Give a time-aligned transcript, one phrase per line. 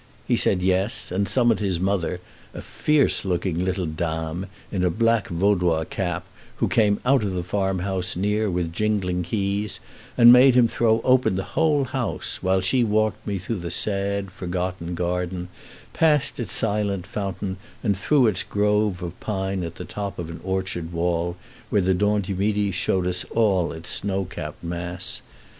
[0.27, 2.21] He said "Yes," and summoned his mother,
[2.55, 7.43] a fierce looking little dame, in a black Vaudois cap, who came out of a
[7.43, 9.79] farm house near with jingling keys,
[10.17, 14.31] and made him throw open the whole house, while she walked me through the sad,
[14.31, 15.49] forgotten garden,
[15.93, 20.39] past its silent fountain, and through its grove of pine to the top of an
[20.43, 21.37] orchard wall,
[21.69, 23.05] where the Dent du Midi showed
[23.35, 25.21] all its snow capped mass.